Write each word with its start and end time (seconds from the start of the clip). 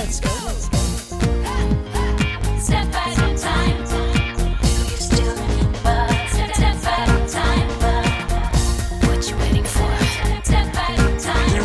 let's 0.00 0.20
go. 0.20 0.30
Step 2.58 2.94
at 2.94 3.18
a 3.18 3.38
time. 3.46 3.78
You 4.88 4.96
still 4.96 5.36
step, 6.32 6.52
step 6.54 6.84
at 6.86 7.08
a 7.08 7.32
time. 7.38 7.68
What 9.06 9.20
you 9.28 9.36
waiting 9.42 9.64
for? 9.64 9.92
Step 10.44 10.76
at 10.84 10.98
a 10.98 11.10
time. 11.20 11.60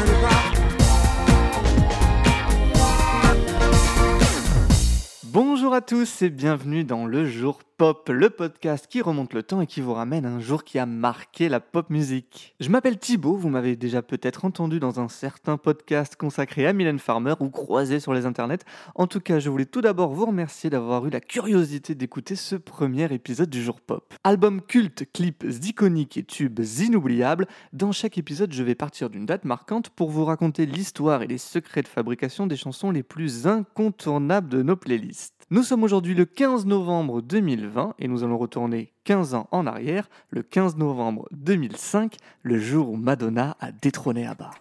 Bonjour 5.24 5.74
à 5.74 5.82
tous 5.82 6.22
et 6.22 6.30
bienvenue 6.30 6.84
dans 6.84 7.06
le 7.06 7.26
jour 7.26 7.60
pop, 7.78 8.10
le 8.10 8.30
podcast 8.30 8.88
qui 8.88 9.02
remonte 9.02 9.34
le 9.34 9.44
temps 9.44 9.60
et 9.60 9.68
qui 9.68 9.82
vous 9.82 9.94
ramène 9.94 10.26
un 10.26 10.40
jour 10.40 10.64
qui 10.64 10.80
a 10.80 10.86
marqué 10.86 11.50
la 11.50 11.60
pop 11.60 11.90
musique. 11.90 12.56
Je 12.62 12.70
m'appelle 12.70 12.98
Thibaut, 12.98 13.36
vous 13.36 13.50
m'avez 13.50 13.76
déjà 13.76 14.02
peut-être 14.02 14.46
entendu 14.46 14.80
dans 14.80 15.02
un 15.02 15.10
certain 15.10 15.58
podcast 15.58 16.16
consacré 16.16 16.66
à 16.68 16.72
Mylène 16.72 17.00
Farmer 17.00 17.34
ou 17.42 17.50
croisé 17.50 18.00
sur 18.00 18.14
les 18.14 18.26
internets. 18.26 18.64
En 18.96 19.08
tout 19.08 19.20
cas, 19.20 19.40
je 19.40 19.50
voulais 19.50 19.66
tout 19.66 19.82
d'abord 19.82 20.14
vous 20.14 20.26
remercier 20.26 20.70
d'avoir 20.70 21.06
eu 21.06 21.10
la 21.10 21.20
curiosité 21.20 21.96
d'écouter 21.96 22.38
ce 22.38 22.56
premier 22.56 23.14
épisode 23.14 23.50
du 23.50 23.62
jour 23.62 23.82
pop. 23.82 24.14
Album 24.24 24.62
culte, 24.62 25.12
clips 25.12 25.44
iconiques 25.66 26.16
et 26.16 26.24
tubes 26.24 26.62
inoubliables, 26.80 27.46
dans 27.74 27.92
chaque 27.92 28.18
épisode 28.18 28.54
je 28.54 28.64
vais 28.64 28.76
partir 28.76 29.10
d'une 29.10 29.26
date 29.26 29.44
marquante 29.44 29.90
pour 29.90 30.12
vous 30.12 30.24
raconter 30.24 30.66
l'histoire 30.66 31.24
et 31.24 31.28
les 31.28 31.38
secrets 31.38 31.84
de 31.84 31.90
fabrication 31.90 32.48
des 32.48 32.56
chansons 32.56 32.92
les 32.92 33.04
plus 33.04 33.48
incontournables 33.48 34.48
de 34.48 34.62
nos 34.62 34.78
playlists. 34.78 35.36
Nous 35.52 35.62
sommes 35.62 35.84
aujourd'hui 35.84 36.16
le 36.16 36.26
15 36.26 36.66
novembre 36.66 37.22
2020 37.66 37.96
et 38.00 38.08
nous 38.08 38.24
allons 38.24 38.38
retourner 38.38 38.94
15 39.06 39.34
ans 39.34 39.48
en 39.52 39.66
arrière, 39.68 40.10
le 40.30 40.44
15 40.44 40.78
novembre 40.78 41.28
2005, 41.32 42.18
le 42.44 42.60
jour 42.60 42.90
où 42.90 42.96
Madonna 42.96 43.58
a 43.60 43.72
détrôné 43.72 44.26
Abba. 44.26 44.52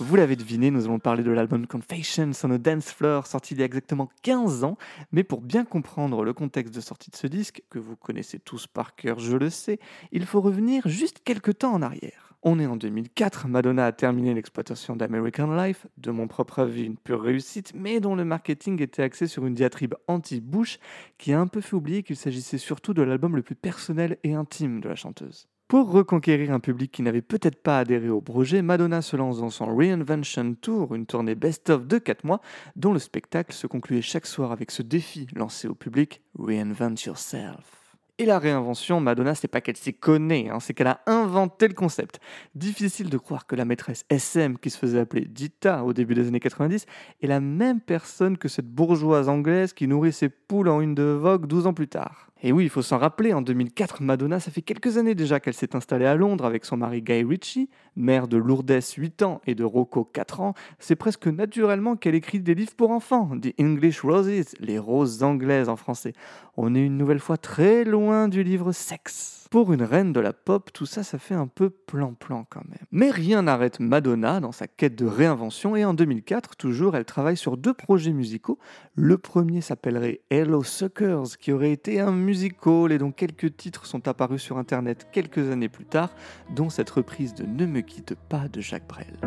Vous 0.00 0.16
l'avez 0.16 0.36
deviné, 0.36 0.70
nous 0.70 0.84
allons 0.84 0.98
parler 0.98 1.22
de 1.22 1.30
l'album 1.30 1.66
Confessions 1.66 2.32
on 2.42 2.50
a 2.50 2.58
Dance 2.58 2.92
Floor, 2.92 3.26
sorti 3.26 3.54
il 3.54 3.60
y 3.60 3.62
a 3.62 3.66
exactement 3.66 4.10
15 4.22 4.64
ans. 4.64 4.76
Mais 5.12 5.24
pour 5.24 5.40
bien 5.40 5.64
comprendre 5.64 6.24
le 6.24 6.32
contexte 6.32 6.74
de 6.74 6.80
sortie 6.80 7.10
de 7.10 7.16
ce 7.16 7.26
disque, 7.26 7.62
que 7.70 7.78
vous 7.78 7.96
connaissez 7.96 8.38
tous 8.38 8.66
par 8.66 8.96
cœur, 8.96 9.18
je 9.18 9.36
le 9.36 9.50
sais, 9.50 9.78
il 10.12 10.26
faut 10.26 10.40
revenir 10.40 10.88
juste 10.88 11.20
quelques 11.24 11.58
temps 11.58 11.72
en 11.72 11.82
arrière. 11.82 12.23
On 12.46 12.58
est 12.58 12.66
en 12.66 12.76
2004, 12.76 13.48
Madonna 13.48 13.86
a 13.86 13.92
terminé 13.92 14.34
l'exploitation 14.34 14.96
d'American 14.96 15.56
Life, 15.56 15.86
de 15.96 16.10
mon 16.10 16.28
propre 16.28 16.58
avis 16.58 16.84
une 16.84 16.98
pure 16.98 17.22
réussite, 17.22 17.72
mais 17.74 18.00
dont 18.00 18.14
le 18.14 18.26
marketing 18.26 18.82
était 18.82 19.02
axé 19.02 19.26
sur 19.26 19.46
une 19.46 19.54
diatribe 19.54 19.94
anti-Bush 20.08 20.78
qui 21.16 21.32
a 21.32 21.40
un 21.40 21.46
peu 21.46 21.62
fait 21.62 21.74
oublier 21.74 22.02
qu'il 22.02 22.16
s'agissait 22.16 22.58
surtout 22.58 22.92
de 22.92 23.00
l'album 23.00 23.34
le 23.34 23.40
plus 23.40 23.54
personnel 23.54 24.18
et 24.24 24.34
intime 24.34 24.82
de 24.82 24.90
la 24.90 24.94
chanteuse. 24.94 25.48
Pour 25.68 25.90
reconquérir 25.90 26.52
un 26.52 26.60
public 26.60 26.92
qui 26.92 27.00
n'avait 27.00 27.22
peut-être 27.22 27.62
pas 27.62 27.78
adhéré 27.78 28.10
au 28.10 28.20
projet, 28.20 28.60
Madonna 28.60 29.00
se 29.00 29.16
lance 29.16 29.40
dans 29.40 29.48
son 29.48 29.74
Reinvention 29.74 30.54
Tour, 30.60 30.94
une 30.94 31.06
tournée 31.06 31.36
best-of 31.36 31.86
de 31.86 31.96
4 31.96 32.24
mois, 32.24 32.42
dont 32.76 32.92
le 32.92 32.98
spectacle 32.98 33.54
se 33.54 33.66
concluait 33.66 34.02
chaque 34.02 34.26
soir 34.26 34.52
avec 34.52 34.70
ce 34.70 34.82
défi 34.82 35.28
lancé 35.34 35.66
au 35.66 35.74
public 35.74 36.20
Reinvent 36.38 36.96
Yourself. 37.06 37.83
Et 38.20 38.26
la 38.26 38.38
réinvention, 38.38 39.00
Madonna, 39.00 39.34
c'est 39.34 39.48
pas 39.48 39.60
qu'elle 39.60 39.76
s'y 39.76 39.92
connaît, 39.92 40.48
hein, 40.48 40.60
c'est 40.60 40.72
qu'elle 40.72 40.86
a 40.86 41.00
inventé 41.06 41.66
le 41.66 41.74
concept. 41.74 42.20
Difficile 42.54 43.10
de 43.10 43.18
croire 43.18 43.44
que 43.44 43.56
la 43.56 43.64
maîtresse 43.64 44.04
SM, 44.08 44.56
qui 44.58 44.70
se 44.70 44.78
faisait 44.78 45.00
appeler 45.00 45.24
Dita 45.24 45.82
au 45.82 45.92
début 45.92 46.14
des 46.14 46.28
années 46.28 46.38
90, 46.38 46.86
est 47.20 47.26
la 47.26 47.40
même 47.40 47.80
personne 47.80 48.38
que 48.38 48.46
cette 48.46 48.68
bourgeoise 48.68 49.28
anglaise 49.28 49.72
qui 49.72 49.88
nourrit 49.88 50.12
ses 50.12 50.28
poules 50.28 50.68
en 50.68 50.80
une 50.80 50.94
de 50.94 51.02
Vogue 51.02 51.48
12 51.48 51.66
ans 51.66 51.74
plus 51.74 51.88
tard. 51.88 52.30
Et 52.46 52.52
oui, 52.52 52.64
il 52.64 52.68
faut 52.68 52.82
s'en 52.82 52.98
rappeler, 52.98 53.32
en 53.32 53.40
2004, 53.40 54.02
Madonna, 54.02 54.38
ça 54.38 54.50
fait 54.50 54.60
quelques 54.60 54.98
années 54.98 55.14
déjà 55.14 55.40
qu'elle 55.40 55.54
s'est 55.54 55.74
installée 55.74 56.04
à 56.04 56.14
Londres 56.14 56.44
avec 56.44 56.66
son 56.66 56.76
mari 56.76 57.00
Guy 57.00 57.24
Ritchie, 57.24 57.70
mère 57.96 58.28
de 58.28 58.36
Lourdes 58.36 58.82
8 58.98 59.22
ans 59.22 59.40
et 59.46 59.54
de 59.54 59.64
Rocco 59.64 60.04
4 60.04 60.40
ans. 60.42 60.54
C'est 60.78 60.94
presque 60.94 61.26
naturellement 61.26 61.96
qu'elle 61.96 62.14
écrit 62.14 62.40
des 62.40 62.54
livres 62.54 62.74
pour 62.76 62.90
enfants, 62.90 63.30
The 63.40 63.58
English 63.58 64.02
Roses, 64.02 64.54
les 64.60 64.78
roses 64.78 65.22
anglaises 65.22 65.70
en 65.70 65.76
français. 65.76 66.12
On 66.58 66.74
est 66.74 66.84
une 66.84 66.98
nouvelle 66.98 67.18
fois 67.18 67.38
très 67.38 67.82
loin 67.82 68.28
du 68.28 68.42
livre 68.42 68.72
sexe. 68.72 69.43
Pour 69.54 69.72
une 69.72 69.84
reine 69.84 70.12
de 70.12 70.18
la 70.18 70.32
pop, 70.32 70.72
tout 70.72 70.84
ça, 70.84 71.04
ça 71.04 71.16
fait 71.16 71.36
un 71.36 71.46
peu 71.46 71.70
plan-plan 71.70 72.44
quand 72.50 72.64
même. 72.68 72.86
Mais 72.90 73.12
rien 73.12 73.42
n'arrête 73.42 73.78
Madonna 73.78 74.40
dans 74.40 74.50
sa 74.50 74.66
quête 74.66 74.96
de 74.96 75.06
réinvention 75.06 75.76
et 75.76 75.84
en 75.84 75.94
2004, 75.94 76.56
toujours, 76.56 76.96
elle 76.96 77.04
travaille 77.04 77.36
sur 77.36 77.56
deux 77.56 77.72
projets 77.72 78.10
musicaux. 78.10 78.58
Le 78.96 79.16
premier 79.16 79.60
s'appellerait 79.60 80.22
Hello 80.28 80.64
Suckers, 80.64 81.38
qui 81.38 81.52
aurait 81.52 81.70
été 81.70 82.00
un 82.00 82.10
musical 82.10 82.90
et 82.90 82.98
dont 82.98 83.12
quelques 83.12 83.56
titres 83.56 83.86
sont 83.86 84.08
apparus 84.08 84.42
sur 84.42 84.58
internet 84.58 85.06
quelques 85.12 85.48
années 85.48 85.68
plus 85.68 85.86
tard, 85.86 86.10
dont 86.50 86.68
cette 86.68 86.90
reprise 86.90 87.32
de 87.32 87.44
Ne 87.44 87.66
me 87.66 87.80
quitte 87.80 88.16
pas 88.28 88.48
de 88.48 88.60
Jacques 88.60 88.88
Brel. 88.88 89.20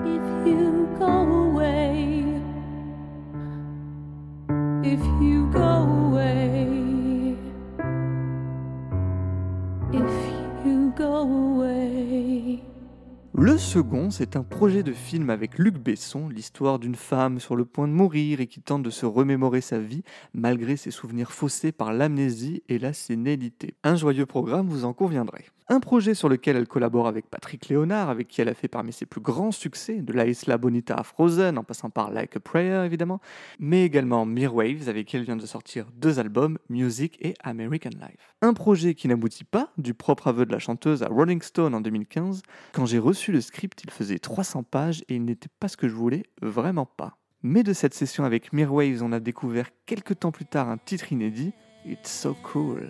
Le 13.57 13.61
second, 13.61 14.11
c'est 14.11 14.35
un 14.35 14.43
projet 14.43 14.83
de 14.83 14.93
film 14.93 15.31
avec 15.31 15.57
Luc 15.57 15.79
Besson, 15.79 16.29
l'histoire 16.29 16.77
d'une 16.77 16.93
femme 16.93 17.39
sur 17.39 17.55
le 17.55 17.65
point 17.65 17.87
de 17.87 17.91
mourir 17.91 18.39
et 18.39 18.45
qui 18.45 18.61
tente 18.61 18.83
de 18.83 18.91
se 18.91 19.07
remémorer 19.07 19.61
sa 19.61 19.79
vie 19.79 20.03
malgré 20.35 20.77
ses 20.77 20.91
souvenirs 20.91 21.31
faussés 21.31 21.71
par 21.71 21.91
l'amnésie 21.91 22.61
et 22.69 22.77
la 22.77 22.93
sénilité. 22.93 23.73
Un 23.83 23.95
joyeux 23.95 24.27
programme, 24.27 24.67
vous 24.67 24.85
en 24.85 24.93
conviendrez. 24.93 25.45
Un 25.69 25.81
projet 25.81 26.13
sur 26.13 26.29
lequel 26.29 26.55
elle 26.55 26.67
collabore 26.67 27.07
avec 27.07 27.29
Patrick 27.29 27.67
Léonard, 27.67 28.09
avec 28.09 28.29
qui 28.29 28.39
elle 28.39 28.47
a 28.47 28.53
fait 28.53 28.69
parmi 28.69 28.93
ses 28.93 29.05
plus 29.05 29.19
grands 29.19 29.51
succès, 29.51 30.01
de 30.01 30.13
La 30.13 30.25
Isla 30.25 30.57
Bonita 30.57 30.95
à 30.95 31.03
Frozen, 31.03 31.57
en 31.57 31.63
passant 31.65 31.89
par 31.89 32.09
Like 32.09 32.37
a 32.37 32.39
Prayer 32.39 32.85
évidemment, 32.85 33.19
mais 33.59 33.83
également 33.83 34.25
Mirwaves, 34.25 34.87
avec 34.87 35.07
qui 35.07 35.17
elle 35.17 35.23
vient 35.23 35.35
de 35.35 35.45
sortir 35.45 35.87
deux 35.97 36.19
albums, 36.19 36.57
Music 36.69 37.17
et 37.19 37.33
American 37.43 37.89
Life. 37.89 38.33
Un 38.41 38.53
projet 38.53 38.93
qui 38.93 39.09
n'aboutit 39.09 39.43
pas, 39.43 39.73
du 39.77 39.93
propre 39.93 40.27
aveu 40.27 40.45
de 40.45 40.53
la 40.53 40.59
chanteuse 40.59 41.03
à 41.03 41.09
Rolling 41.09 41.41
Stone 41.41 41.75
en 41.75 41.81
2015. 41.81 42.43
Quand 42.71 42.85
j'ai 42.85 42.99
reçu 42.99 43.33
le 43.33 43.41
script, 43.47 43.81
il 43.83 43.91
faisait 43.91 44.19
300 44.19 44.63
pages 44.63 45.03
et 45.09 45.15
il 45.15 45.25
n'était 45.25 45.49
pas 45.59 45.67
ce 45.67 45.77
que 45.77 45.87
je 45.87 45.93
voulais, 45.93 46.23
vraiment 46.41 46.85
pas. 46.85 47.17
Mais 47.43 47.63
de 47.63 47.73
cette 47.73 47.93
session 47.93 48.23
avec 48.23 48.53
Mirwaves, 48.53 49.03
on 49.03 49.11
a 49.11 49.19
découvert 49.19 49.69
quelques 49.85 50.19
temps 50.19 50.31
plus 50.31 50.45
tard 50.45 50.69
un 50.69 50.77
titre 50.77 51.11
inédit, 51.11 51.53
It's 51.85 52.11
So 52.11 52.35
Cool. 52.43 52.89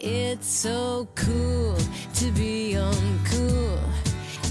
It's 0.00 0.46
so 0.46 1.08
cool 1.16 1.74
to 2.14 2.30
be 2.32 2.76
uncool. 2.76 3.78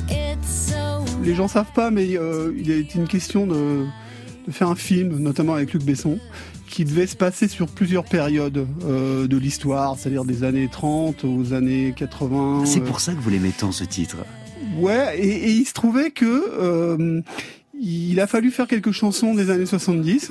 It's 0.10 0.72
so 0.72 1.06
Les 1.24 1.34
gens 1.36 1.48
savent 1.48 1.72
pas, 1.74 1.92
mais 1.92 2.18
euh, 2.18 2.54
il 2.58 2.72
a 2.72 2.76
été 2.76 3.00
une 3.00 3.08
question 3.08 3.48
de, 3.48 3.86
de 4.48 4.52
faire 4.52 4.70
un 4.70 4.76
film, 4.76 5.18
notamment 5.20 5.54
avec 5.54 5.72
Luc 5.74 5.84
Besson, 5.84 6.20
qui 6.68 6.84
devait 6.84 7.08
se 7.08 7.16
passer 7.16 7.48
sur 7.48 7.68
plusieurs 7.68 8.04
périodes 8.04 8.68
euh, 8.84 9.28
de 9.28 9.38
l'histoire, 9.38 9.98
c'est-à-dire 9.98 10.26
des 10.26 10.44
années 10.44 10.68
30 10.70 11.24
aux 11.24 11.54
années 11.54 11.94
80. 11.96 12.66
C'est 12.66 12.82
euh, 12.82 12.84
pour 12.84 13.00
ça 13.00 13.14
que 13.14 13.20
vous 13.20 13.30
l'aimez 13.30 13.52
tant 13.58 13.72
ce 13.72 13.86
titre. 13.86 14.18
Ouais, 14.78 15.18
et, 15.20 15.28
et 15.28 15.50
il 15.52 15.66
se 15.66 15.74
trouvait 15.74 16.12
que 16.12 16.26
euh, 16.26 17.22
il 17.80 18.20
a 18.20 18.28
fallu 18.28 18.52
faire 18.52 18.68
quelques 18.68 18.92
chansons 18.92 19.34
des 19.34 19.50
années 19.50 19.66
70. 19.66 20.30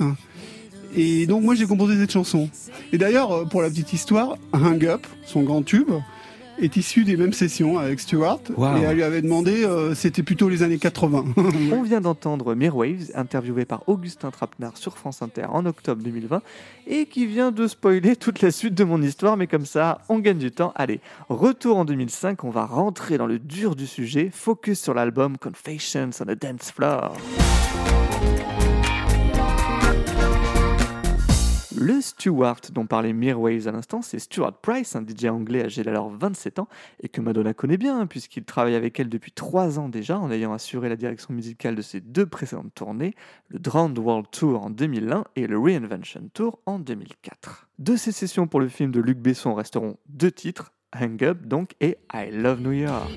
Et 0.97 1.27
donc 1.27 1.43
moi 1.43 1.55
j'ai 1.55 1.65
composé 1.65 1.97
cette 1.97 2.11
chanson. 2.11 2.49
Et 2.93 2.97
d'ailleurs, 2.97 3.31
euh, 3.31 3.45
pour 3.45 3.61
la 3.61 3.69
petite 3.69 3.93
histoire, 3.93 4.37
Hang 4.53 4.85
Up, 4.85 5.05
son 5.25 5.43
grand 5.43 5.61
tube, 5.61 5.91
est 6.59 6.77
issu 6.77 7.03
des 7.03 7.17
mêmes 7.17 7.33
sessions 7.33 7.77
avec 7.77 7.99
Stewart. 7.99 8.39
Wow. 8.55 8.77
Et 8.77 8.81
elle 8.81 8.95
lui 8.95 9.03
avait 9.03 9.21
demandé, 9.21 9.63
euh, 9.65 9.93
c'était 9.93 10.23
plutôt 10.23 10.49
les 10.49 10.63
années 10.63 10.77
80. 10.77 11.25
On 11.71 11.83
vient 11.83 12.01
d'entendre 12.01 12.55
Mirwaves, 12.55 13.11
interviewé 13.15 13.65
par 13.65 13.87
Augustin 13.87 14.31
Trapenard 14.31 14.77
sur 14.77 14.97
France 14.97 15.21
Inter 15.21 15.45
en 15.49 15.65
octobre 15.65 16.01
2020, 16.03 16.41
et 16.87 17.05
qui 17.05 17.25
vient 17.25 17.51
de 17.51 17.67
spoiler 17.67 18.15
toute 18.15 18.41
la 18.41 18.51
suite 18.51 18.73
de 18.73 18.83
mon 18.83 19.01
histoire, 19.01 19.37
mais 19.37 19.47
comme 19.47 19.65
ça, 19.65 20.01
on 20.09 20.19
gagne 20.19 20.37
du 20.37 20.51
temps. 20.51 20.73
Allez, 20.75 20.99
retour 21.29 21.77
en 21.77 21.85
2005, 21.85 22.43
on 22.43 22.49
va 22.49 22.65
rentrer 22.65 23.17
dans 23.17 23.27
le 23.27 23.39
dur 23.39 23.75
du 23.75 23.87
sujet, 23.87 24.29
focus 24.31 24.79
sur 24.79 24.93
l'album 24.93 25.37
Confessions 25.37 26.09
on 26.19 26.27
a 26.27 26.35
Dance 26.35 26.71
Floor. 26.71 27.15
Le 31.87 32.01
Stewart 32.01 32.61
dont 32.71 32.87
parlait 32.87 33.13
Mirwaves 33.13 33.67
à 33.67 33.71
l'instant, 33.71 34.01
c'est 34.01 34.17
Stuart 34.17 34.57
Price, 34.59 34.95
un 34.95 35.05
DJ 35.05 35.25
anglais 35.25 35.65
âgé 35.65 35.83
d'alors 35.83 36.09
27 36.09 36.57
ans, 36.57 36.67
et 36.99 37.09
que 37.09 37.21
Madonna 37.21 37.53
connaît 37.53 37.77
bien, 37.77 37.99
hein, 37.99 38.07
puisqu'il 38.07 38.43
travaille 38.43 38.73
avec 38.73 38.99
elle 38.99 39.07
depuis 39.07 39.31
3 39.31 39.77
ans 39.77 39.87
déjà, 39.87 40.17
en 40.17 40.31
ayant 40.31 40.51
assuré 40.51 40.89
la 40.89 40.95
direction 40.95 41.31
musicale 41.31 41.75
de 41.75 41.83
ses 41.83 42.01
deux 42.01 42.25
précédentes 42.25 42.73
tournées, 42.73 43.13
le 43.49 43.59
Drowned 43.59 43.99
World 43.99 44.25
Tour 44.31 44.65
en 44.65 44.71
2001 44.71 45.25
et 45.35 45.45
le 45.45 45.59
Reinvention 45.59 46.27
Tour 46.33 46.57
en 46.65 46.79
2004. 46.79 47.67
De 47.77 47.95
ces 47.95 48.11
sessions 48.11 48.47
pour 48.47 48.61
le 48.61 48.67
film 48.67 48.89
de 48.89 48.99
Luc 48.99 49.19
Besson 49.19 49.53
resteront 49.53 49.97
deux 50.09 50.31
titres, 50.31 50.73
Hang 50.91 51.23
Up 51.23 51.45
donc 51.45 51.75
et 51.81 51.99
I 52.11 52.31
Love 52.31 52.61
New 52.61 52.71
York. 52.71 53.11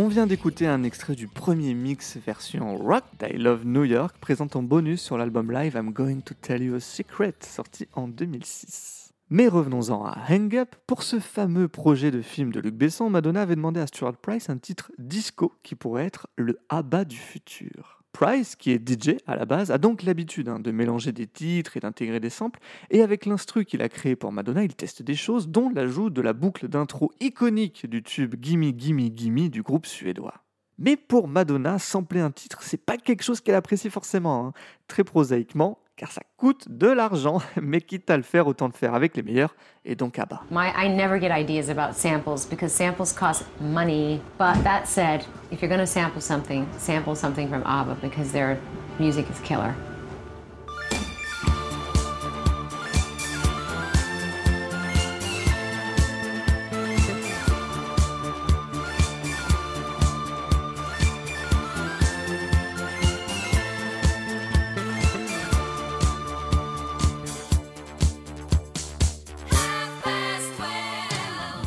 On 0.00 0.06
vient 0.06 0.28
d'écouter 0.28 0.68
un 0.68 0.84
extrait 0.84 1.16
du 1.16 1.26
premier 1.26 1.74
mix 1.74 2.18
version 2.24 2.76
rock 2.76 3.02
d'I 3.18 3.36
Love 3.36 3.66
New 3.66 3.82
York, 3.82 4.16
présent 4.20 4.46
en 4.54 4.62
bonus 4.62 5.02
sur 5.02 5.18
l'album 5.18 5.50
live 5.50 5.74
I'm 5.74 5.90
Going 5.90 6.20
to 6.20 6.34
Tell 6.40 6.62
You 6.62 6.76
a 6.76 6.80
Secret, 6.80 7.34
sorti 7.40 7.88
en 7.94 8.06
2006. 8.06 9.12
Mais 9.30 9.48
revenons-en 9.48 10.04
à 10.04 10.16
Hang 10.28 10.54
Up. 10.54 10.76
Pour 10.86 11.02
ce 11.02 11.18
fameux 11.18 11.66
projet 11.66 12.12
de 12.12 12.22
film 12.22 12.52
de 12.52 12.60
Luc 12.60 12.76
Besson, 12.76 13.10
Madonna 13.10 13.42
avait 13.42 13.56
demandé 13.56 13.80
à 13.80 13.88
Stuart 13.88 14.16
Price 14.18 14.48
un 14.48 14.58
titre 14.58 14.92
disco 14.98 15.52
qui 15.64 15.74
pourrait 15.74 16.06
être 16.06 16.28
le 16.36 16.60
ABBA 16.68 17.04
du 17.04 17.16
futur. 17.16 17.97
Price, 18.18 18.56
qui 18.56 18.72
est 18.72 18.80
DJ 18.84 19.18
à 19.28 19.36
la 19.36 19.44
base, 19.44 19.70
a 19.70 19.78
donc 19.78 20.02
l'habitude 20.02 20.48
hein, 20.48 20.58
de 20.58 20.72
mélanger 20.72 21.12
des 21.12 21.28
titres 21.28 21.76
et 21.76 21.80
d'intégrer 21.80 22.18
des 22.18 22.30
samples, 22.30 22.58
et 22.90 23.02
avec 23.02 23.26
l'instru 23.26 23.64
qu'il 23.64 23.80
a 23.80 23.88
créé 23.88 24.16
pour 24.16 24.32
Madonna, 24.32 24.64
il 24.64 24.74
teste 24.74 25.02
des 25.02 25.14
choses, 25.14 25.46
dont 25.46 25.70
l'ajout 25.70 26.10
de 26.10 26.20
la 26.20 26.32
boucle 26.32 26.66
d'intro 26.66 27.12
iconique 27.20 27.86
du 27.86 28.02
tube 28.02 28.34
Gimme 28.42 28.72
Gimme 28.76 29.08
Gimme 29.14 29.48
du 29.48 29.62
groupe 29.62 29.86
suédois. 29.86 30.34
Mais 30.78 30.96
pour 30.96 31.28
Madonna, 31.28 31.78
sampler 31.78 32.18
un 32.18 32.32
titre, 32.32 32.60
c'est 32.62 32.84
pas 32.84 32.96
quelque 32.96 33.22
chose 33.22 33.40
qu'elle 33.40 33.54
apprécie 33.54 33.88
forcément. 33.88 34.48
hein. 34.48 34.52
Très 34.88 35.04
prosaïquement, 35.04 35.78
car 35.98 36.10
ça 36.12 36.22
coûte 36.36 36.64
de 36.68 36.86
l'argent, 36.86 37.42
mais 37.60 37.80
quitte 37.80 38.08
à 38.08 38.16
le 38.16 38.22
faire, 38.22 38.46
autant 38.46 38.66
le 38.66 38.72
faire 38.72 38.94
avec 38.94 39.16
les 39.16 39.22
meilleurs, 39.22 39.54
et 39.84 39.94
donc 39.94 40.18
à 40.18 40.24
bas. 40.24 40.42
My, 40.50 40.68
I 40.74 40.88
never 40.88 41.20
get 41.20 41.30
ideas 41.30 41.68
about 41.68 41.94
samples 41.94 42.46
because 42.48 42.72
samples 42.72 43.12
cost 43.12 43.44
money. 43.60 44.20
But 44.38 44.62
that 44.62 44.86
said, 44.86 45.26
if 45.50 45.60
you're 45.60 45.68
going 45.68 45.80
to 45.80 45.86
sample 45.86 46.22
something, 46.22 46.66
sample 46.78 47.14
something 47.14 47.48
from 47.48 47.62
ABBA 47.64 47.98
because 48.00 48.32
their 48.32 48.58
music 48.98 49.26
is 49.28 49.38
killer. 49.40 49.74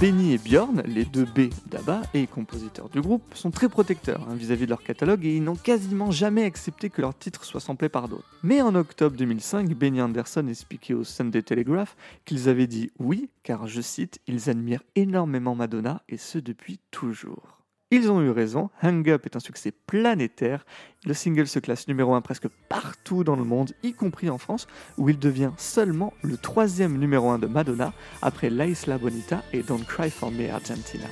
Benny 0.01 0.33
et 0.33 0.39
Bjorn, 0.39 0.81
les 0.87 1.05
deux 1.05 1.25
B 1.25 1.51
d'ABBA 1.67 2.01
et 2.15 2.25
compositeurs 2.25 2.89
du 2.89 3.01
groupe, 3.01 3.21
sont 3.35 3.51
très 3.51 3.69
protecteurs 3.69 4.27
hein, 4.27 4.33
vis-à-vis 4.33 4.65
de 4.65 4.71
leur 4.71 4.81
catalogue 4.81 5.23
et 5.27 5.35
ils 5.35 5.43
n'ont 5.43 5.55
quasiment 5.55 6.09
jamais 6.09 6.43
accepté 6.43 6.89
que 6.89 7.01
leurs 7.01 7.15
titres 7.15 7.45
soient 7.45 7.59
samplés 7.59 7.87
par 7.87 8.07
d'autres. 8.07 8.25
Mais 8.41 8.63
en 8.63 8.73
octobre 8.73 9.15
2005, 9.15 9.69
Benny 9.75 10.01
Anderson 10.01 10.47
expliquait 10.47 10.95
au 10.95 11.03
Sunday 11.03 11.43
Telegraph 11.43 11.95
qu'ils 12.25 12.49
avaient 12.49 12.65
dit 12.65 12.89
oui, 12.97 13.29
car 13.43 13.67
je 13.67 13.81
cite, 13.81 14.19
ils 14.25 14.49
admirent 14.49 14.81
énormément 14.95 15.53
Madonna 15.53 16.01
et 16.09 16.17
ce 16.17 16.39
depuis 16.39 16.79
toujours. 16.89 17.60
Ils 17.93 18.09
ont 18.09 18.21
eu 18.21 18.29
raison, 18.29 18.69
Hang 18.81 19.09
Up 19.09 19.25
est 19.25 19.35
un 19.35 19.41
succès 19.41 19.73
planétaire. 19.85 20.65
Le 21.05 21.13
single 21.13 21.45
se 21.45 21.59
classe 21.59 21.89
numéro 21.89 22.13
1 22.13 22.21
presque 22.21 22.47
partout 22.69 23.25
dans 23.25 23.35
le 23.35 23.43
monde, 23.43 23.73
y 23.83 23.91
compris 23.91 24.29
en 24.29 24.37
France, 24.37 24.65
où 24.97 25.09
il 25.09 25.19
devient 25.19 25.51
seulement 25.57 26.13
le 26.21 26.37
troisième 26.37 26.97
numéro 26.97 27.29
1 27.31 27.39
de 27.39 27.47
Madonna, 27.47 27.91
après 28.21 28.49
La 28.49 28.65
Isla 28.65 28.97
Bonita 28.97 29.43
et 29.51 29.61
Don't 29.61 29.83
Cry 29.85 30.09
For 30.09 30.31
Me 30.31 30.49
Argentina. 30.49 31.05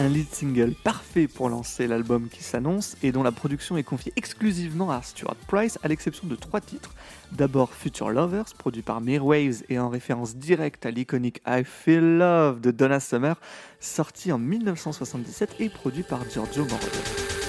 Un 0.00 0.08
lead 0.08 0.32
single 0.32 0.72
parfait 0.82 1.28
pour 1.28 1.50
lancer 1.50 1.86
l'album 1.86 2.30
qui 2.30 2.42
s'annonce 2.42 2.96
et 3.02 3.12
dont 3.12 3.22
la 3.22 3.32
production 3.32 3.76
est 3.76 3.82
confiée 3.82 4.14
exclusivement 4.16 4.90
à 4.90 5.02
Stuart 5.02 5.36
Price, 5.46 5.78
à 5.82 5.88
l'exception 5.88 6.26
de 6.26 6.36
trois 6.36 6.62
titres. 6.62 6.94
D'abord 7.32 7.74
Future 7.74 8.08
Lovers, 8.08 8.54
produit 8.56 8.80
par 8.80 9.02
Mirwaves 9.02 9.62
et 9.68 9.78
en 9.78 9.90
référence 9.90 10.36
directe 10.36 10.86
à 10.86 10.90
l'iconique 10.90 11.42
I 11.46 11.64
Feel 11.66 12.16
Love 12.16 12.62
de 12.62 12.70
Donna 12.70 12.98
Summer, 12.98 13.38
sorti 13.78 14.32
en 14.32 14.38
1977 14.38 15.56
et 15.58 15.68
produit 15.68 16.02
par 16.02 16.24
Giorgio 16.30 16.64
Moroder. 16.64 17.39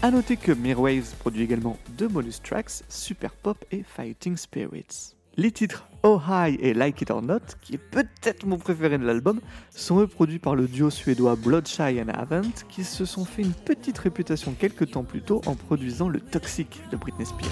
A 0.00 0.12
noter 0.12 0.36
que 0.36 0.52
Mirwaves 0.52 1.16
produit 1.18 1.42
également 1.42 1.76
deux 1.96 2.06
bonus 2.06 2.40
tracks, 2.40 2.84
Super 2.88 3.32
Pop 3.32 3.64
et 3.72 3.82
Fighting 3.82 4.36
Spirits. 4.36 5.16
Les 5.36 5.50
titres 5.50 5.88
Oh 6.04 6.20
High 6.28 6.56
et 6.60 6.72
Like 6.72 7.00
It 7.00 7.10
or 7.10 7.20
Not, 7.20 7.40
qui 7.60 7.74
est 7.74 7.90
peut-être 7.90 8.46
mon 8.46 8.58
préféré 8.58 8.96
de 8.98 9.04
l'album, 9.04 9.40
sont 9.70 9.98
eux 9.98 10.06
produits 10.06 10.38
par 10.38 10.54
le 10.54 10.68
duo 10.68 10.90
suédois 10.90 11.34
Bloodshy 11.34 12.00
and 12.00 12.10
Avant, 12.14 12.48
qui 12.68 12.84
se 12.84 13.04
sont 13.04 13.24
fait 13.24 13.42
une 13.42 13.52
petite 13.52 13.98
réputation 13.98 14.52
quelques 14.52 14.92
temps 14.92 15.02
plus 15.02 15.22
tôt 15.22 15.40
en 15.46 15.56
produisant 15.56 16.08
le 16.08 16.20
Toxic 16.20 16.80
de 16.92 16.96
Britney 16.96 17.26
Spears. 17.26 17.48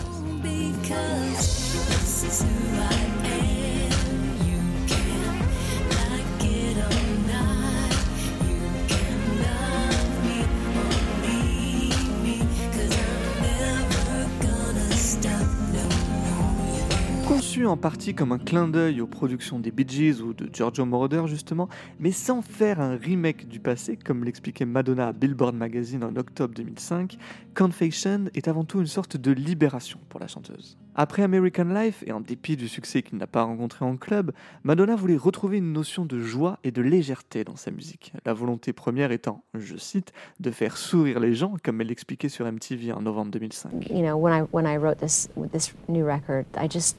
En 17.65 17.79
partie 17.79 18.15
comme 18.15 18.33
un 18.33 18.39
clin 18.39 18.69
d'œil 18.69 19.01
aux 19.01 19.07
productions 19.07 19.59
des 19.59 19.71
Bee 19.71 19.89
Gees 19.89 20.21
ou 20.21 20.35
de 20.35 20.49
Giorgio 20.53 20.85
Moroder 20.85 21.23
justement, 21.27 21.71
mais 21.99 22.13
sans 22.13 22.43
faire 22.43 22.81
un 22.81 22.97
remake 22.97 23.49
du 23.49 23.61
passé, 23.61 23.97
comme 23.97 24.25
l'expliquait 24.25 24.67
Madonna 24.67 25.09
à 25.09 25.13
Billboard 25.13 25.57
Magazine 25.57 26.05
en 26.05 26.15
octobre 26.17 26.53
2005, 26.55 27.17
Confession 27.55 28.27
est 28.35 28.49
avant 28.49 28.65
tout 28.65 28.81
une 28.81 28.87
sorte 28.87 29.17
de 29.17 29.33
libération 29.33 29.99
pour 30.11 30.21
la 30.21 30.29
chanteuse. 30.29 30.77
Après 30.95 31.23
American 31.23 31.65
Life, 31.65 32.05
et 32.07 32.13
en 32.13 32.21
dépit 32.21 32.57
du 32.57 32.69
succès 32.69 33.03
qu'il 33.03 33.17
n'a 33.17 33.27
pas 33.27 33.43
rencontré 33.43 33.87
en 33.87 33.97
club, 33.97 34.33
Madonna 34.63 34.95
voulait 34.95 35.17
retrouver 35.17 35.57
une 35.57 35.73
notion 35.73 36.05
de 36.05 36.21
joie 36.21 36.59
et 36.63 36.71
de 36.71 36.83
légèreté 36.83 37.43
dans 37.43 37.57
sa 37.57 37.71
musique. 37.71 38.13
La 38.27 38.35
volonté 38.35 38.75
première 38.75 39.13
étant, 39.13 39.45
je 39.55 39.77
cite, 39.77 40.13
de 40.41 40.51
faire 40.51 40.77
sourire 40.77 41.21
les 41.21 41.35
gens, 41.35 41.55
comme 41.63 41.81
elle 41.81 41.89
l'expliquait 41.89 42.29
sur 42.29 42.51
MTV 42.51 42.93
en 42.93 43.01
novembre 43.01 43.31
2005. 43.31 43.89
You 43.89 44.03
know, 44.03 44.17
when 44.17 44.35
I 44.35 44.47
when 44.53 44.67
I 44.67 44.77
wrote 44.77 44.99
this 44.99 45.31
with 45.37 45.53
this 45.53 45.75
new 45.89 46.05
record, 46.05 46.45
I 46.57 46.69
just 46.69 46.97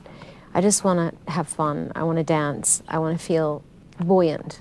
I 0.57 0.61
just 0.61 0.83
want 0.83 0.97
to 1.27 1.31
have 1.31 1.47
fun. 1.47 1.91
I 1.93 2.01
want 2.01 2.17
to 2.17 2.23
dance. 2.23 2.81
I 2.87 2.97
want 2.97 3.15
to 3.15 3.23
feel 3.23 3.63
buoyant. 3.99 4.59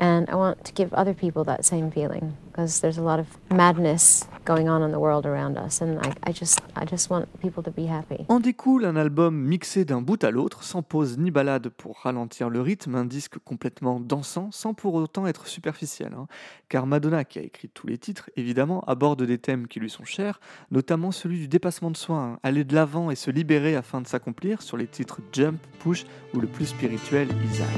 And 0.00 0.24
I 0.30 0.34
want 0.34 0.54
to 0.64 0.72
give 0.74 0.94
other 0.94 1.14
people 1.14 1.44
that 1.44 1.62
same 1.62 1.90
feeling 1.90 2.32
because 2.50 2.80
there's 2.80 2.98
a 2.98 3.02
lot 3.02 3.20
of 3.20 3.26
madness 3.54 4.26
going 4.46 4.66
on 4.68 4.82
in 4.82 4.92
the 4.92 4.98
world 4.98 5.26
around 5.26 5.58
us 5.58 5.82
and 5.82 5.98
I, 6.02 6.30
I 6.30 6.32
just 6.32 6.60
I 6.74 6.86
just 6.90 7.10
want 7.10 7.26
people 7.40 7.62
to 7.62 7.70
be 7.70 7.86
happy. 7.86 8.24
En 8.28 8.40
découle 8.40 8.86
un 8.86 8.96
album 8.96 9.36
mixé 9.36 9.84
d'un 9.84 10.00
bout 10.00 10.24
à 10.24 10.30
l'autre, 10.30 10.62
sans 10.64 10.82
pause 10.82 11.18
ni 11.18 11.30
balade 11.30 11.68
pour 11.68 11.98
ralentir 12.02 12.48
le 12.48 12.62
rythme, 12.62 12.94
un 12.94 13.04
disque 13.04 13.38
complètement 13.44 14.00
dansant, 14.00 14.48
sans 14.52 14.72
pour 14.72 14.94
autant 14.94 15.26
être 15.26 15.46
superficiel. 15.46 16.14
hein. 16.16 16.26
Car 16.70 16.86
Madonna, 16.86 17.24
qui 17.24 17.38
a 17.38 17.42
écrit 17.42 17.68
tous 17.68 17.86
les 17.86 17.98
titres, 17.98 18.30
évidemment, 18.36 18.82
aborde 18.86 19.22
des 19.22 19.38
thèmes 19.38 19.66
qui 19.66 19.80
lui 19.80 19.90
sont 19.90 20.04
chers, 20.04 20.40
notamment 20.70 21.10
celui 21.10 21.40
du 21.40 21.48
dépassement 21.48 21.90
de 21.90 21.96
soi, 21.98 22.16
hein. 22.16 22.38
aller 22.42 22.64
de 22.64 22.74
l'avant 22.74 23.10
et 23.10 23.16
se 23.16 23.30
libérer 23.30 23.76
afin 23.76 24.00
de 24.00 24.06
s'accomplir 24.06 24.62
sur 24.62 24.78
les 24.78 24.86
titres 24.86 25.20
Jump, 25.32 25.58
Push 25.80 26.06
ou 26.32 26.40
le 26.40 26.46
plus 26.46 26.66
spirituel 26.66 27.28
Isaac. 27.44 27.68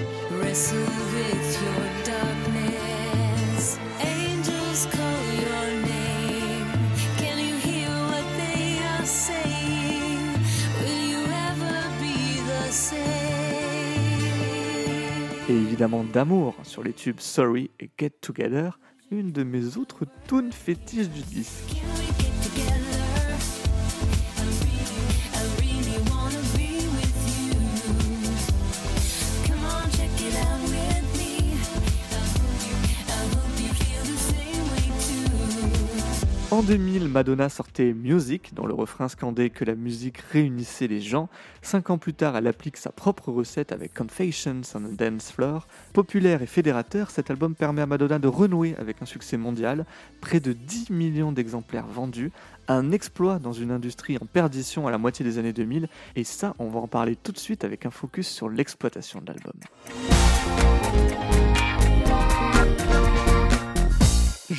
Évidemment 15.52 16.02
d'amour 16.02 16.54
sur 16.62 16.82
les 16.82 16.94
tubes 16.94 17.20
Sorry 17.20 17.70
et 17.78 17.90
Get 17.98 18.14
Together, 18.22 18.78
une 19.10 19.32
de 19.32 19.42
mes 19.42 19.76
autres 19.76 20.06
tunes 20.26 20.50
fétiches 20.50 21.10
du 21.10 21.20
disque. 21.20 21.82
En 36.62 36.64
2000, 36.64 37.08
Madonna 37.08 37.48
sortait 37.48 37.92
Music, 37.92 38.54
dont 38.54 38.66
le 38.66 38.72
refrain 38.72 39.08
scandait 39.08 39.50
que 39.50 39.64
la 39.64 39.74
musique 39.74 40.18
réunissait 40.18 40.86
les 40.86 41.00
gens. 41.00 41.28
Cinq 41.60 41.90
ans 41.90 41.98
plus 41.98 42.14
tard, 42.14 42.36
elle 42.36 42.46
applique 42.46 42.76
sa 42.76 42.92
propre 42.92 43.32
recette 43.32 43.72
avec 43.72 43.92
Confessions 43.94 44.60
on 44.76 44.84
a 44.84 44.88
Dance 44.88 45.32
Floor. 45.32 45.66
Populaire 45.92 46.40
et 46.40 46.46
fédérateur, 46.46 47.10
cet 47.10 47.32
album 47.32 47.56
permet 47.56 47.82
à 47.82 47.86
Madonna 47.86 48.20
de 48.20 48.28
renouer 48.28 48.76
avec 48.78 49.02
un 49.02 49.06
succès 49.06 49.36
mondial, 49.36 49.86
près 50.20 50.38
de 50.38 50.52
10 50.52 50.90
millions 50.90 51.32
d'exemplaires 51.32 51.88
vendus, 51.88 52.30
un 52.68 52.92
exploit 52.92 53.40
dans 53.40 53.52
une 53.52 53.72
industrie 53.72 54.16
en 54.18 54.26
perdition 54.26 54.86
à 54.86 54.92
la 54.92 54.98
moitié 54.98 55.24
des 55.24 55.38
années 55.38 55.52
2000, 55.52 55.88
et 56.14 56.22
ça, 56.22 56.54
on 56.60 56.68
va 56.68 56.78
en 56.78 56.86
parler 56.86 57.16
tout 57.16 57.32
de 57.32 57.38
suite 57.38 57.64
avec 57.64 57.86
un 57.86 57.90
focus 57.90 58.28
sur 58.28 58.48
l'exploitation 58.48 59.20
de 59.20 59.26
l'album. 59.32 59.52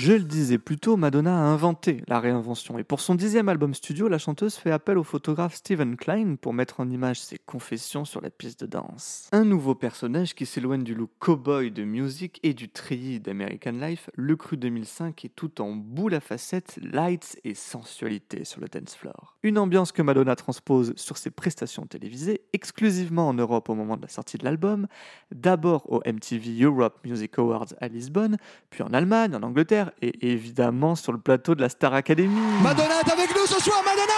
Je 0.05 0.11
le 0.11 0.25
disais 0.25 0.57
plus 0.57 0.77
tôt, 0.77 0.97
Madonna 0.97 1.33
a 1.33 1.43
inventé 1.43 2.03
la 2.09 2.19
réinvention 2.19 2.77
et 2.77 2.83
pour 2.83 2.99
son 2.99 3.15
dixième 3.15 3.47
album 3.47 3.73
studio, 3.73 4.09
la 4.09 4.17
chanteuse 4.17 4.55
fait 4.55 4.69
appel 4.69 4.97
au 4.97 5.03
photographe 5.05 5.55
Steven 5.55 5.95
Klein 5.95 6.35
pour 6.35 6.53
mettre 6.53 6.81
en 6.81 6.89
image 6.89 7.21
ses 7.21 7.37
confessions 7.37 8.03
sur 8.03 8.19
la 8.19 8.29
piste 8.29 8.59
de 8.59 8.65
danse. 8.65 9.29
Un 9.31 9.45
nouveau 9.45 9.75
personnage 9.75 10.35
qui 10.35 10.45
s'éloigne 10.45 10.83
du 10.83 10.93
look 10.93 11.09
cowboy 11.19 11.71
de 11.71 11.85
Music 11.85 12.41
et 12.43 12.53
du 12.53 12.67
treillis 12.67 13.21
d'American 13.21 13.71
Life, 13.71 14.09
le 14.15 14.35
cru 14.35 14.57
2005 14.57 15.23
est 15.23 15.33
tout 15.33 15.61
en 15.61 15.71
boule 15.71 16.15
à 16.15 16.19
facettes, 16.19 16.77
lights 16.81 17.39
et 17.45 17.55
sensualité 17.55 18.43
sur 18.43 18.59
le 18.59 18.67
dance 18.67 18.97
floor. 18.97 19.37
Une 19.41 19.57
ambiance 19.57 19.93
que 19.93 20.01
Madonna 20.01 20.35
transpose 20.35 20.91
sur 20.97 21.15
ses 21.15 21.31
prestations 21.31 21.85
télévisées, 21.85 22.41
exclusivement 22.51 23.29
en 23.29 23.33
Europe 23.33 23.69
au 23.69 23.73
moment 23.73 23.95
de 23.95 24.01
la 24.01 24.09
sortie 24.09 24.37
de 24.37 24.43
l'album, 24.43 24.87
d'abord 25.33 25.89
au 25.89 26.01
MTV 26.05 26.61
Europe 26.61 26.99
Music 27.05 27.39
Awards 27.39 27.73
à 27.79 27.87
Lisbonne, 27.87 28.35
puis 28.69 28.83
en 28.83 28.91
Allemagne, 28.91 29.33
en 29.33 29.43
Angleterre 29.43 29.91
et 30.01 30.31
évidemment 30.31 30.95
sur 30.95 31.11
le 31.11 31.17
plateau 31.17 31.55
de 31.55 31.61
la 31.61 31.69
Star 31.69 31.93
Academy. 31.93 32.39
Madonna 32.61 32.99
est 33.05 33.11
avec 33.11 33.29
nous 33.35 33.45
ce 33.45 33.61
soir, 33.61 33.81
Madonna 33.83 34.13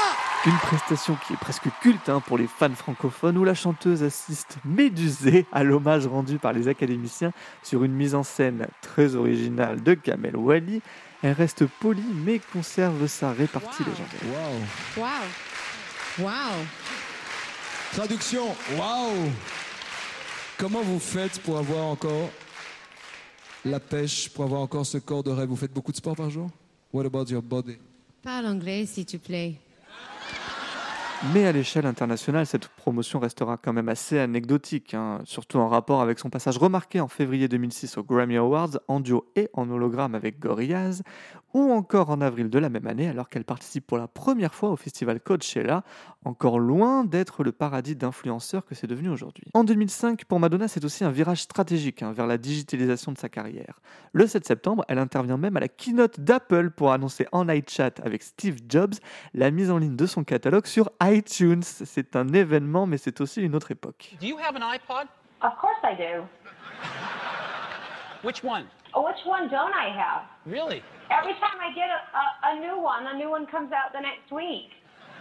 Une 0.46 0.58
prestation 0.60 1.18
qui 1.26 1.34
est 1.34 1.38
presque 1.38 1.68
culte 1.82 2.10
hein, 2.10 2.22
pour 2.26 2.38
les 2.38 2.48
fans 2.48 2.74
francophones 2.76 3.38
où 3.38 3.44
la 3.44 3.54
chanteuse 3.54 4.04
assiste 4.04 4.58
médusée 4.66 5.46
à 5.52 5.64
l'hommage 5.64 6.08
rendu 6.08 6.38
par 6.38 6.54
les 6.54 6.68
académiciens 6.68 7.32
sur 7.64 7.84
une 7.84 7.94
mise 7.94 8.16
en 8.16 8.24
scène 8.24 8.68
très 8.82 9.16
originale 9.16 9.82
de 9.84 9.94
Kamel 9.94 10.36
Wally. 10.36 10.82
Elle 11.24 11.34
reste 11.34 11.66
polie 11.66 12.04
mais 12.26 12.40
conserve 12.54 13.08
sa 13.08 13.32
répartie 13.32 13.84
légendaire. 13.84 14.60
Waouh 14.98 15.06
Wow. 16.18 16.26
Wow. 16.26 16.66
Traduction, 17.94 18.46
waouh 18.78 19.32
Comment 20.58 20.82
vous 20.82 21.00
faites 21.00 21.42
pour 21.42 21.58
avoir 21.58 21.86
encore 21.86 22.30
la 23.66 23.80
pêche, 23.80 24.30
pour 24.30 24.46
avoir 24.46 24.62
encore 24.62 24.86
ce 24.86 25.00
corps 25.00 25.24
de 25.24 25.32
rêve. 25.32 25.50
Vous 25.50 25.56
faites 25.56 25.74
beaucoup 25.74 25.92
de 25.92 25.98
sport 25.98 26.16
par 26.16 26.30
jour? 26.30 26.50
What 26.94 27.06
about 27.06 27.26
your 27.26 27.42
body? 27.42 27.78
Parle 28.22 28.46
anglais, 28.46 28.86
s'il 28.86 29.06
te 29.06 29.18
plaît. 29.18 29.56
Mais 31.34 31.46
à 31.46 31.52
l'échelle 31.52 31.86
internationale, 31.86 32.46
cette 32.46 32.68
promotion 32.68 33.20
restera 33.20 33.58
quand 33.58 33.74
même 33.74 33.90
assez 33.90 34.20
anecdotique, 34.20 34.94
hein, 34.94 35.22
surtout 35.24 35.58
en 35.58 35.70
rapport 35.70 36.02
avec 36.02 36.20
son 36.20 36.30
passage 36.30 36.58
remarqué 36.58 37.00
en 37.00 37.08
février 37.08 37.48
2006 37.48 37.98
aux 37.98 38.04
Grammy 38.04 38.38
Awards 38.38 38.80
en 38.88 39.00
duo 39.00 39.26
et 39.36 39.50
en 39.54 39.70
hologramme 39.70 40.14
avec 40.14 40.40
Gorillaz, 40.40 41.02
ou 41.56 41.72
encore 41.72 42.10
en 42.10 42.20
avril 42.20 42.50
de 42.50 42.60
la 42.60 42.68
même 42.68 42.86
année 42.86 43.08
alors 43.08 43.30
qu'elle 43.30 43.46
participe 43.46 43.88
pour 43.88 43.98
la 43.98 44.10
première 44.10 44.54
fois 44.54 44.72
au 44.72 44.76
festival 44.76 45.22
Coachella, 45.22 45.84
encore 46.26 46.60
loin 46.60 47.06
d'être 47.06 47.46
le 47.46 47.54
paradis 47.54 47.96
d'influenceurs 47.96 48.66
que 48.66 48.76
c'est 48.76 48.88
devenu 48.88 49.08
aujourd'hui. 49.08 49.46
En 49.54 49.64
2005, 49.64 50.26
pour 50.26 50.42
Madonna, 50.42 50.68
c'est 50.68 50.84
aussi 50.84 51.06
un 51.06 51.12
virage 51.12 51.44
stratégique 51.44 52.04
hein, 52.04 52.12
vers 52.12 52.28
la 52.28 52.38
digitalisation 52.38 53.14
de 53.14 53.18
sa 53.18 53.30
carrière. 53.30 53.80
Le 54.12 54.28
7 54.28 54.46
septembre, 54.46 54.84
elle 54.90 55.00
intervient 55.00 55.38
même 55.38 55.56
à 55.56 55.62
la 55.62 55.70
keynote 55.70 56.20
d'Apple 56.20 56.72
pour 56.72 56.92
annoncer 56.92 57.26
en 57.32 57.46
night 57.46 57.70
chat 57.70 58.02
avec 58.04 58.24
Steve 58.24 58.58
Jobs 58.68 58.96
la 59.34 59.50
mise 59.50 59.72
en 59.72 59.78
ligne 59.78 59.96
de 59.96 60.06
son 60.08 60.26
catalogue 60.26 60.66
sur 60.66 60.92
iTunes. 61.02 61.64
C'est 61.64 62.18
un 62.18 62.34
événement, 62.34 62.86
mais 62.86 62.98
c'est 62.98 63.22
aussi 63.22 63.42
une 63.42 63.56
autre 63.56 63.72
époque. 63.72 64.18
Do 64.20 64.28
you 64.28 64.38
have 64.40 64.58
an 64.58 64.74
iPod? 64.74 65.08
Of 65.42 65.54
course 65.62 65.78
I 65.86 65.96
do. 65.96 66.26
Which 68.28 68.44
one? 68.44 68.66
Oh, 68.96 69.04
which 69.04 69.20
one 69.26 69.50
don't 69.52 69.74
I 69.74 69.92
have? 69.92 70.24
Really? 70.48 70.82
Every 71.12 71.34
time 71.44 71.60
I 71.60 71.76
get 71.76 71.92
a, 71.92 72.00
a, 72.00 72.24
a 72.56 72.60
new 72.64 72.82
one, 72.82 73.06
a 73.08 73.18
new 73.18 73.30
one 73.30 73.46
comes 73.46 73.72
out 73.76 73.92
the 73.92 74.00
next 74.00 74.32
week. 74.32 74.72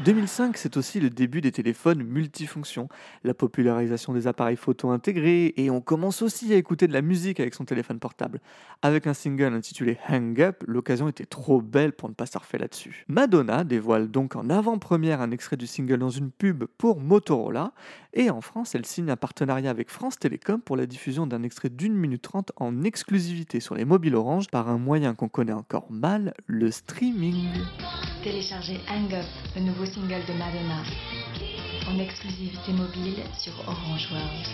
2005, 0.01 0.57
c'est 0.57 0.77
aussi 0.77 0.99
le 0.99 1.09
début 1.09 1.41
des 1.41 1.53
téléphones 1.53 2.03
multifonctions, 2.03 2.89
la 3.23 3.33
popularisation 3.33 4.13
des 4.13 4.27
appareils 4.27 4.57
photo 4.57 4.91
intégrés, 4.91 5.55
et 5.57 5.71
on 5.71 5.81
commence 5.81 6.21
aussi 6.21 6.53
à 6.53 6.57
écouter 6.57 6.89
de 6.89 6.93
la 6.93 7.01
musique 7.01 7.39
avec 7.39 7.55
son 7.55 7.65
téléphone 7.65 8.01
portable. 8.01 8.41
Avec 8.83 9.07
un 9.07 9.15
single 9.15 9.55
intitulé 9.55 9.99
Hang 10.09 10.41
Up, 10.41 10.65
l'occasion 10.67 11.09
était 11.09 11.27
trop 11.27 11.63
belle 11.63 11.93
pour 11.93 12.09
ne 12.09 12.15
pas 12.15 12.27
surfer 12.27 12.59
là-dessus. 12.59 13.05
Madonna 13.07 13.63
dévoile 13.63 14.11
donc 14.11 14.35
en 14.35 14.51
avant-première 14.51 15.21
un 15.21 15.31
extrait 15.31 15.57
du 15.57 15.69
single 15.69 15.99
dans 15.99 16.11
une 16.11 16.33
pub 16.33 16.65
pour 16.77 17.01
Motorola, 17.01 17.73
et 18.15 18.31
en 18.31 18.41
France, 18.41 18.75
elle 18.75 18.87
signe 18.87 19.11
un 19.11 19.17
partenariat 19.17 19.71
avec 19.71 19.91
France 19.91 20.19
Télécom 20.19 20.61
pour 20.61 20.77
la 20.77 20.87
diffusion 20.87 21.27
d'un 21.27 21.43
extrait 21.45 21.69
d'une 21.69 21.95
minute 21.95 22.23
trente 22.23 22.53
en 22.57 22.83
exclusivité 22.83 23.61
sur 23.61 23.77
les 23.77 23.85
mobiles 23.85 24.17
Orange 24.17 24.49
par 24.49 24.69
un 24.69 24.79
moyen 24.79 25.15
qu'on 25.15 25.29
connaît 25.29 25.53
encore 25.53 25.87
mal, 25.91 26.35
le 26.47 26.71
streaming. 26.71 27.49
Téléchargez 28.23 28.81
Hang 28.89 29.13
Up, 29.13 29.27
le 29.55 29.63
nouveau 29.63 29.84
single 29.87 30.23
de 30.27 30.35
Madonna, 30.35 30.85
en 31.89 31.99
exclusivité 31.99 32.73
mobile 32.73 33.23
sur 33.39 33.53
Orange 33.67 34.09
World. 34.11 34.49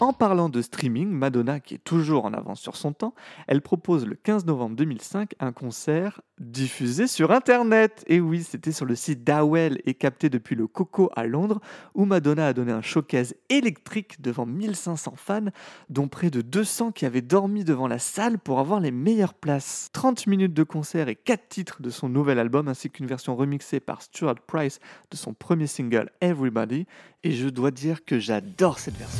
En 0.00 0.12
parlant 0.12 0.48
de 0.48 0.60
streaming, 0.62 1.08
Madonna, 1.08 1.60
qui 1.60 1.74
est 1.74 1.84
toujours 1.84 2.24
en 2.24 2.32
avance 2.32 2.60
sur 2.60 2.74
son 2.74 2.92
temps, 2.92 3.14
elle 3.46 3.62
propose 3.62 4.04
le 4.04 4.16
15 4.16 4.46
novembre 4.46 4.74
2005 4.74 5.34
un 5.38 5.52
concert 5.52 6.22
diffusé 6.40 7.06
sur 7.06 7.30
Internet. 7.30 8.02
Et 8.08 8.18
oui, 8.20 8.42
c'était 8.42 8.72
sur 8.72 8.84
le 8.84 8.96
site 8.96 9.22
d'Awell 9.22 9.80
et 9.84 9.94
capté 9.94 10.28
depuis 10.28 10.56
le 10.56 10.66
Coco 10.66 11.08
à 11.14 11.24
Londres, 11.24 11.60
où 11.94 12.04
Madonna 12.04 12.48
a 12.48 12.52
donné 12.52 12.72
un 12.72 12.82
showcase 12.82 13.36
électrique 13.48 14.20
devant 14.20 14.44
1500 14.44 15.14
fans, 15.16 15.40
dont 15.88 16.08
près 16.08 16.30
de 16.30 16.40
200 16.40 16.90
qui 16.90 17.06
avaient 17.06 17.22
dormi 17.22 17.62
devant 17.62 17.86
la 17.86 18.00
salle 18.00 18.40
pour 18.40 18.58
avoir 18.58 18.80
les 18.80 18.90
meilleures 18.90 19.34
places. 19.34 19.88
30 19.92 20.26
minutes 20.26 20.54
de 20.54 20.64
concert 20.64 21.08
et 21.08 21.14
4 21.14 21.48
titres 21.48 21.80
de 21.80 21.90
son 21.90 22.08
nouvel 22.08 22.40
album, 22.40 22.66
ainsi 22.66 22.90
qu'une 22.90 23.06
version 23.06 23.36
remixée 23.36 23.78
par 23.78 24.02
Stuart 24.02 24.40
Price 24.48 24.80
de 25.12 25.16
son 25.16 25.32
premier 25.32 25.68
single 25.68 26.10
Everybody. 26.22 26.86
Et 27.24 27.32
je 27.32 27.48
dois 27.48 27.72
dire 27.72 28.04
que 28.04 28.18
j'adore 28.18 28.78
cette 28.78 28.96
version. 28.96 29.18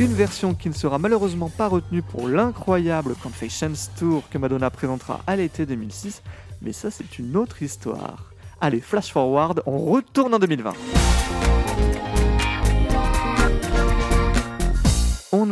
Une 0.00 0.14
version 0.14 0.54
qui 0.54 0.70
ne 0.70 0.74
sera 0.74 0.98
malheureusement 0.98 1.50
pas 1.50 1.68
retenue 1.68 2.00
pour 2.00 2.26
l'incroyable 2.26 3.14
Confessions 3.22 3.74
Tour 3.98 4.22
que 4.30 4.38
Madonna 4.38 4.70
présentera 4.70 5.20
à 5.26 5.36
l'été 5.36 5.66
2006, 5.66 6.22
mais 6.62 6.72
ça 6.72 6.90
c'est 6.90 7.18
une 7.18 7.36
autre 7.36 7.62
histoire. 7.62 8.32
Allez, 8.62 8.80
flash 8.80 9.10
forward, 9.10 9.62
on 9.64 9.78
retourne 9.78 10.34
en 10.34 10.38
2020. 10.38 10.74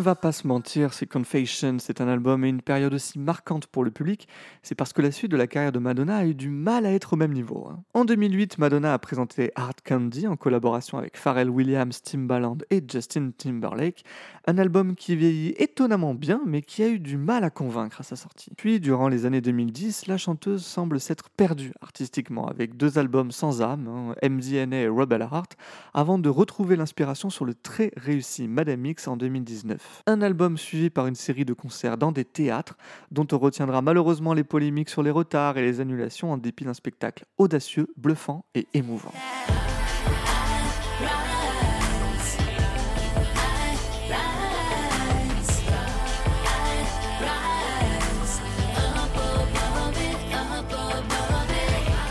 Va 0.08 0.14
pas 0.14 0.32
se 0.32 0.46
mentir, 0.46 0.94
si 0.94 1.06
Confessions 1.06 1.76
c'est 1.80 2.00
un 2.00 2.08
album 2.08 2.42
et 2.42 2.48
une 2.48 2.62
période 2.62 2.94
aussi 2.94 3.18
marquante 3.18 3.66
pour 3.66 3.84
le 3.84 3.90
public, 3.90 4.26
c'est 4.62 4.74
parce 4.74 4.94
que 4.94 5.02
la 5.02 5.10
suite 5.10 5.30
de 5.30 5.36
la 5.36 5.46
carrière 5.46 5.70
de 5.70 5.78
Madonna 5.78 6.16
a 6.16 6.24
eu 6.24 6.34
du 6.34 6.48
mal 6.48 6.86
à 6.86 6.92
être 6.92 7.12
au 7.12 7.16
même 7.16 7.34
niveau. 7.34 7.68
hein. 7.70 7.82
En 7.92 8.06
2008, 8.06 8.56
Madonna 8.56 8.94
a 8.94 8.98
présenté 8.98 9.52
Hard 9.54 9.82
Candy 9.86 10.26
en 10.26 10.36
collaboration 10.36 10.96
avec 10.96 11.18
Pharrell 11.18 11.50
Williams, 11.50 12.00
Timbaland 12.00 12.56
et 12.70 12.82
Justin 12.90 13.32
Timberlake, 13.36 14.02
un 14.46 14.56
album 14.56 14.94
qui 14.94 15.14
vieillit 15.14 15.54
étonnamment 15.58 16.14
bien 16.14 16.40
mais 16.46 16.62
qui 16.62 16.82
a 16.82 16.88
eu 16.88 17.00
du 17.00 17.18
mal 17.18 17.44
à 17.44 17.50
convaincre 17.50 18.00
à 18.00 18.02
sa 18.02 18.16
sortie. 18.16 18.52
Puis, 18.56 18.80
durant 18.80 19.08
les 19.08 19.26
années 19.26 19.42
2010, 19.42 20.06
la 20.06 20.16
chanteuse 20.16 20.64
semble 20.64 21.00
s'être 21.00 21.28
perdue 21.28 21.74
artistiquement 21.82 22.48
avec 22.48 22.78
deux 22.78 22.96
albums 22.96 23.30
sans 23.30 23.60
âme, 23.60 23.86
hein, 23.86 24.14
MDNA 24.26 24.76
et 24.78 24.88
Rebel 24.88 25.20
Heart, 25.20 25.58
avant 25.92 26.18
de 26.18 26.30
retrouver 26.30 26.76
l'inspiration 26.76 27.28
sur 27.28 27.44
le 27.44 27.52
très 27.52 27.92
réussi 27.98 28.48
Madame 28.48 28.86
X 28.86 29.06
en 29.06 29.18
2019. 29.18 29.97
Un 30.06 30.22
album 30.22 30.56
suivi 30.56 30.90
par 30.90 31.06
une 31.06 31.14
série 31.14 31.44
de 31.44 31.52
concerts 31.52 31.98
dans 31.98 32.12
des 32.12 32.24
théâtres, 32.24 32.76
dont 33.10 33.26
on 33.32 33.38
retiendra 33.38 33.82
malheureusement 33.82 34.34
les 34.34 34.44
polémiques 34.44 34.90
sur 34.90 35.02
les 35.02 35.10
retards 35.10 35.58
et 35.58 35.62
les 35.62 35.80
annulations 35.80 36.32
en 36.32 36.38
dépit 36.38 36.64
d'un 36.64 36.74
spectacle 36.74 37.24
audacieux, 37.38 37.88
bluffant 37.96 38.44
et 38.54 38.66
émouvant. 38.74 39.12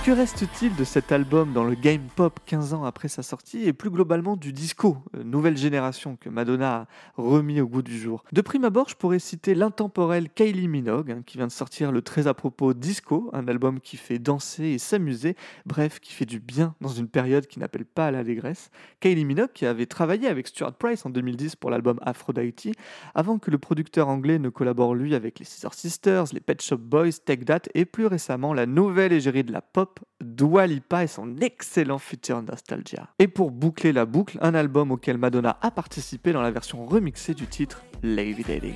Que 0.07 0.13
reste-t-il 0.13 0.73
de 0.73 0.85
cet 0.85 1.11
album 1.11 1.51
dans 1.51 1.65
le 1.65 1.75
game 1.75 2.07
pop 2.15 2.39
15 2.45 2.73
ans 2.73 2.85
après 2.85 3.09
sa 3.09 3.23
sortie 3.23 3.67
et 3.67 3.73
plus 3.73 3.89
globalement 3.89 4.37
du 4.37 4.53
disco, 4.53 4.99
euh, 5.17 5.23
nouvelle 5.25 5.57
génération 5.57 6.15
que 6.15 6.29
Madonna 6.29 6.75
a 6.75 6.87
remis 7.17 7.59
au 7.59 7.67
goût 7.67 7.81
du 7.81 7.99
jour? 7.99 8.23
De 8.31 8.39
prime 8.39 8.63
abord, 8.63 8.87
je 8.87 8.95
pourrais 8.95 9.19
citer 9.19 9.53
l'intemporelle 9.53 10.29
Kylie 10.29 10.69
Minogue 10.69 11.11
hein, 11.11 11.23
qui 11.25 11.37
vient 11.37 11.47
de 11.47 11.51
sortir 11.51 11.91
le 11.91 12.01
très 12.01 12.27
à 12.27 12.33
propos 12.33 12.73
Disco, 12.73 13.29
un 13.33 13.49
album 13.49 13.81
qui 13.81 13.97
fait 13.97 14.17
danser 14.17 14.67
et 14.67 14.77
s'amuser, 14.77 15.35
bref, 15.65 15.99
qui 15.99 16.13
fait 16.13 16.25
du 16.25 16.39
bien 16.39 16.73
dans 16.79 16.87
une 16.87 17.09
période 17.09 17.45
qui 17.45 17.59
n'appelle 17.59 17.83
pas 17.83 18.05
à 18.07 18.11
l'allégresse. 18.11 18.69
Kylie 19.01 19.25
Minogue 19.25 19.51
qui 19.53 19.65
avait 19.65 19.87
travaillé 19.87 20.29
avec 20.29 20.47
Stuart 20.47 20.75
Price 20.75 21.05
en 21.05 21.09
2010 21.09 21.57
pour 21.57 21.69
l'album 21.69 21.99
Aphrodite, 22.01 22.71
avant 23.13 23.39
que 23.39 23.51
le 23.51 23.57
producteur 23.57 24.07
anglais 24.07 24.39
ne 24.39 24.47
collabore 24.47 24.95
lui 24.95 25.15
avec 25.15 25.39
les 25.39 25.43
Scissor 25.43 25.73
Sisters, 25.73 26.27
les 26.31 26.39
Pet 26.39 26.61
Shop 26.61 26.77
Boys, 26.77 27.11
Take 27.25 27.43
That 27.43 27.63
et 27.73 27.83
plus 27.83 28.05
récemment 28.05 28.53
la 28.53 28.65
nouvelle 28.65 29.11
égérie 29.11 29.43
de 29.43 29.51
la 29.51 29.61
pop, 29.61 29.96
Dua 30.21 30.67
Lipa 30.67 31.03
et 31.03 31.07
son 31.07 31.37
excellent 31.37 31.99
futur 31.99 32.41
Nostalgia. 32.41 33.09
Et 33.19 33.27
pour 33.27 33.51
boucler 33.51 33.93
la 33.93 34.05
boucle, 34.05 34.37
un 34.41 34.55
album 34.55 34.91
auquel 34.91 35.17
Madonna 35.17 35.57
a 35.61 35.71
participé 35.71 36.33
dans 36.33 36.41
la 36.41 36.51
version 36.51 36.85
remixée 36.85 37.33
du 37.33 37.47
titre 37.47 37.83
Lady 38.03 38.43
Lady. 38.43 38.73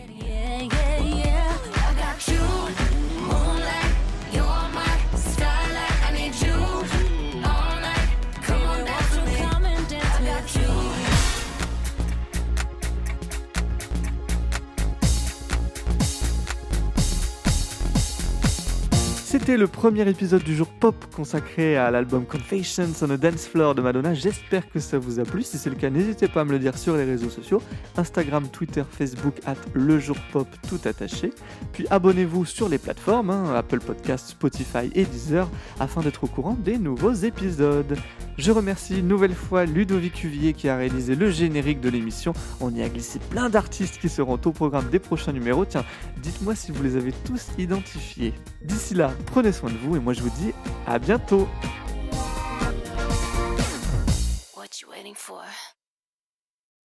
Le 19.57 19.67
premier 19.67 20.07
épisode 20.07 20.43
du 20.43 20.55
jour 20.55 20.67
pop 20.67 20.95
consacré 21.13 21.75
à 21.75 21.91
l'album 21.91 22.25
Confessions 22.25 22.93
on 23.01 23.09
a 23.09 23.17
Dance 23.17 23.47
Floor 23.47 23.75
de 23.75 23.81
Madonna. 23.81 24.13
J'espère 24.13 24.69
que 24.69 24.79
ça 24.79 24.97
vous 24.97 25.19
a 25.19 25.23
plu. 25.23 25.43
Si 25.43 25.57
c'est 25.57 25.69
le 25.69 25.75
cas, 25.75 25.89
n'hésitez 25.89 26.29
pas 26.29 26.41
à 26.41 26.43
me 26.45 26.51
le 26.51 26.59
dire 26.59 26.77
sur 26.77 26.95
les 26.95 27.03
réseaux 27.03 27.29
sociaux 27.29 27.61
Instagram, 27.97 28.47
Twitter, 28.47 28.83
Facebook, 28.89 29.35
at 29.45 29.55
le 29.73 29.99
jour 29.99 30.15
pop 30.31 30.47
tout 30.69 30.79
attaché. 30.85 31.31
Puis 31.73 31.85
abonnez-vous 31.89 32.45
sur 32.45 32.69
les 32.69 32.77
plateformes 32.77 33.29
hein, 33.29 33.53
Apple 33.53 33.81
Podcasts, 33.81 34.29
Spotify 34.29 34.89
et 34.95 35.03
Deezer 35.03 35.49
afin 35.81 35.99
d'être 36.01 36.23
au 36.23 36.27
courant 36.27 36.53
des 36.53 36.77
nouveaux 36.77 37.13
épisodes. 37.13 37.97
Je 38.37 38.51
remercie 38.51 38.99
une 38.99 39.07
nouvelle 39.07 39.35
fois 39.35 39.65
Ludovic 39.65 40.13
Cuvier 40.13 40.53
qui 40.53 40.69
a 40.69 40.77
réalisé 40.77 41.15
le 41.15 41.29
générique 41.29 41.81
de 41.81 41.89
l'émission. 41.89 42.33
On 42.61 42.73
y 42.73 42.81
a 42.81 42.89
glissé 42.89 43.19
plein 43.29 43.49
d'artistes 43.49 43.99
qui 43.99 44.07
seront 44.07 44.39
au 44.45 44.51
programme 44.51 44.89
des 44.89 44.99
prochains 44.99 45.33
numéros. 45.33 45.65
Tiens, 45.65 45.83
dites-moi 46.23 46.55
si 46.55 46.71
vous 46.71 46.81
les 46.81 46.95
avez 46.95 47.11
tous 47.25 47.47
identifiés. 47.57 48.33
D'ici 48.63 48.93
là, 48.93 49.11
prenez 49.25 49.40
soin 49.49 49.71
de 49.71 49.77
vous 49.77 49.95
et 49.95 49.99
moi 49.99 50.13
je 50.13 50.21
vous 50.21 50.29
dis 50.29 50.53
à 50.85 50.99
bientôt? 50.99 51.47